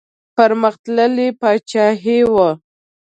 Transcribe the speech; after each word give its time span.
پرمختللې 0.35 1.27
پاچاهي 1.41 2.17
وه. 2.33 2.49